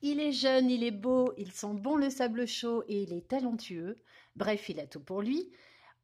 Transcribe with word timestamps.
Il 0.00 0.20
est 0.20 0.32
jeune, 0.32 0.70
il 0.70 0.84
est 0.84 0.92
beau, 0.92 1.32
il 1.36 1.50
sent 1.50 1.74
bon 1.74 1.96
le 1.96 2.08
sable 2.08 2.46
chaud 2.46 2.84
et 2.86 3.02
il 3.02 3.12
est 3.12 3.28
talentueux. 3.28 3.98
Bref, 4.36 4.68
il 4.68 4.78
a 4.78 4.86
tout 4.86 5.00
pour 5.00 5.22
lui. 5.22 5.50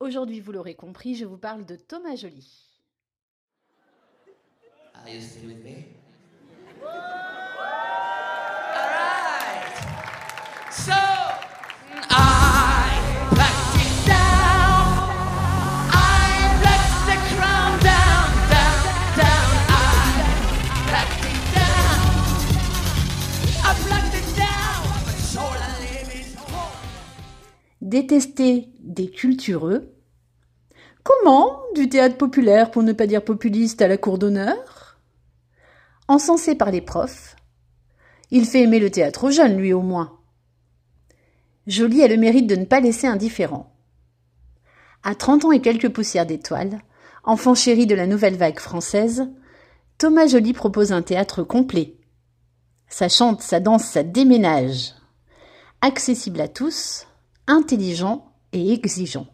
Aujourd'hui, 0.01 0.41
vous 0.41 0.51
l'aurez 0.53 0.75
compris, 0.75 1.15
je 1.15 1.25
vous 1.25 1.39
parle 1.39 1.65
de 1.65 1.77
Thomas 1.77 2.17
Joly. 2.17 2.47
Are 4.95 5.09
you 5.09 5.21
still 5.21 5.47
with 5.47 5.65
me? 5.65 6.04
Détester 27.95 28.73
des 28.81 29.09
cultureux. 29.09 29.95
Comment 31.05 31.61
Du 31.77 31.89
théâtre 31.89 32.17
populaire, 32.17 32.73
pour 32.73 32.83
ne 32.83 32.93
pas 32.93 33.07
dire 33.07 33.25
populiste, 33.25 33.81
à 33.83 33.87
la 33.87 33.97
cour 33.97 34.19
d'honneur? 34.19 34.99
Encensé 36.09 36.57
par 36.57 36.73
les 36.73 36.81
profs. 36.81 37.37
Il 38.33 38.47
fait 38.47 38.63
aimer 38.63 38.81
le 38.81 38.91
théâtre 38.91 39.23
aux 39.23 39.31
jeunes, 39.31 39.57
lui 39.57 39.73
au 39.73 39.81
moins. 39.81 40.19
Joly 41.69 42.03
a 42.03 42.09
le 42.09 42.17
mérite 42.17 42.49
de 42.49 42.57
ne 42.57 42.65
pas 42.65 42.81
laisser 42.81 43.07
indifférent. 43.07 43.73
À 45.05 45.15
30 45.15 45.45
ans 45.45 45.53
et 45.53 45.61
quelques 45.61 45.91
poussières 45.91 46.27
d'étoiles, 46.27 46.81
enfant 47.23 47.55
chéri 47.55 47.87
de 47.87 47.95
la 47.95 48.09
nouvelle 48.09 48.37
vague 48.37 48.59
française, 48.59 49.29
Thomas 49.99 50.27
Joly 50.27 50.53
propose 50.53 50.91
un 50.91 51.03
théâtre 51.03 51.45
complet. 51.45 51.95
Ça 52.89 53.09
chante, 53.09 53.41
ça 53.41 53.61
danse, 53.61 53.85
ça 53.85 54.03
déménage. 54.03 54.95
Accessible 55.81 56.41
à 56.41 56.49
tous, 56.49 57.07
intelligent 57.47 58.25
et 58.53 58.73
exigeant. 58.73 59.27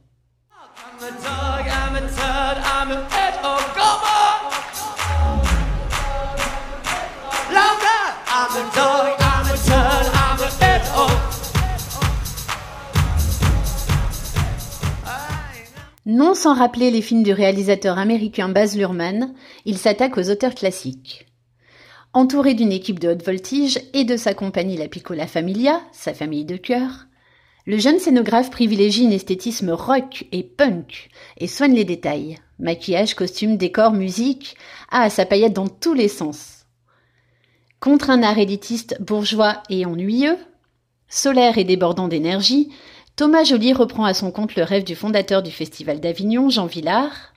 Non 16.06 16.34
sans 16.34 16.54
rappeler 16.54 16.90
les 16.90 17.02
films 17.02 17.22
du 17.22 17.32
réalisateur 17.32 17.98
américain 17.98 18.48
Baz 18.48 18.76
Luhrmann, 18.76 19.32
il 19.64 19.78
s'attaque 19.78 20.18
aux 20.18 20.28
auteurs 20.30 20.54
classiques. 20.54 21.26
Entouré 22.12 22.54
d'une 22.54 22.72
équipe 22.72 22.98
de 22.98 23.10
haute 23.10 23.24
voltige 23.24 23.78
et 23.94 24.02
de 24.02 24.16
sa 24.16 24.34
compagnie 24.34 24.76
La 24.76 24.88
Piccola 24.88 25.28
Familia, 25.28 25.80
sa 25.92 26.12
famille 26.12 26.44
de 26.44 26.56
cœur, 26.56 27.06
le 27.70 27.78
jeune 27.78 28.00
scénographe 28.00 28.50
privilégie 28.50 29.06
un 29.06 29.12
esthétisme 29.12 29.70
rock 29.70 30.26
et 30.32 30.42
punk 30.42 31.08
et 31.38 31.46
soigne 31.46 31.76
les 31.76 31.84
détails. 31.84 32.36
Maquillage, 32.58 33.14
costume, 33.14 33.56
décor, 33.56 33.92
musique. 33.92 34.56
Ah, 34.90 35.08
ça 35.08 35.24
paillette 35.24 35.52
dans 35.52 35.68
tous 35.68 35.94
les 35.94 36.08
sens. 36.08 36.66
Contre 37.78 38.10
un 38.10 38.24
art 38.24 38.38
élitiste 38.38 39.00
bourgeois 39.00 39.62
et 39.70 39.86
ennuyeux, 39.86 40.36
solaire 41.06 41.58
et 41.58 41.64
débordant 41.64 42.08
d'énergie, 42.08 42.70
Thomas 43.14 43.44
Joly 43.44 43.72
reprend 43.72 44.04
à 44.04 44.14
son 44.14 44.32
compte 44.32 44.56
le 44.56 44.64
rêve 44.64 44.82
du 44.82 44.96
fondateur 44.96 45.40
du 45.40 45.52
Festival 45.52 46.00
d'Avignon, 46.00 46.50
Jean 46.50 46.66
Villard, 46.66 47.34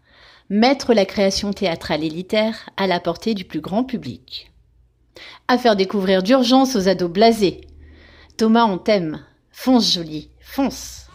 mettre 0.49 0.95
la 0.95 1.05
création 1.05 1.53
théâtrale 1.53 2.03
élitaire 2.03 2.71
à 2.75 2.87
la 2.87 2.99
portée 2.99 3.35
du 3.35 3.45
plus 3.45 3.61
grand 3.61 3.83
public. 3.83 4.51
À 5.47 5.59
faire 5.59 5.75
découvrir 5.75 6.23
d'urgence 6.23 6.75
aux 6.75 6.87
ados 6.87 7.11
blasés. 7.11 7.61
Thomas, 8.35 8.65
on 8.65 8.79
t'aime. 8.79 9.23
Fonce, 9.55 9.93
Joly, 9.93 10.29
fonce. 10.41 11.07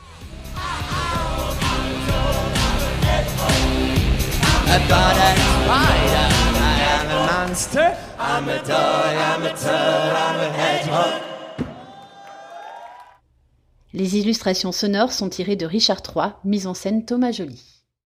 Les 13.93 14.17
illustrations 14.17 14.73
sonores 14.73 15.13
sont 15.13 15.29
tirées 15.29 15.57
de 15.57 15.67
Richard 15.67 16.01
III, 16.15 16.33
mise 16.45 16.67
en 16.67 16.75
scène 16.75 17.05
Thomas 17.05 17.33
Joly. 17.33 17.78